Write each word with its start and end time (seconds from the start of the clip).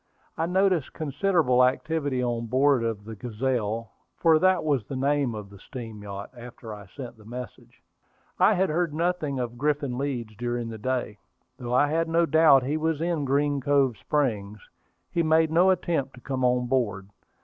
I 0.35 0.47
noticed 0.47 0.93
considerable 0.93 1.63
activity 1.63 2.23
on 2.23 2.47
board 2.47 2.83
of 2.83 3.05
the 3.05 3.15
Gazelle, 3.15 3.91
for 4.17 4.39
that 4.39 4.63
was 4.63 4.83
the 4.87 4.95
name 4.95 5.35
of 5.35 5.51
the 5.51 5.59
steam 5.59 6.01
yacht, 6.01 6.31
after 6.35 6.73
I 6.73 6.87
sent 6.87 7.17
the 7.17 7.23
message. 7.23 7.83
I 8.39 8.55
had 8.55 8.71
heard 8.71 8.95
nothing 8.95 9.37
of 9.37 9.59
Griffin 9.59 9.99
Leeds 9.99 10.33
during 10.39 10.69
the 10.69 10.79
day. 10.79 11.19
Though 11.59 11.75
I 11.75 11.87
had 11.89 12.09
no 12.09 12.25
doubt 12.25 12.63
he 12.63 12.77
was 12.77 12.99
in 12.99 13.25
Green 13.25 13.61
Cove 13.61 13.95
Springs, 13.95 14.57
he 15.11 15.21
made 15.21 15.51
no 15.51 15.69
attempt 15.69 16.15
to 16.15 16.19
come 16.19 16.43
on 16.43 16.65
board. 16.65 17.07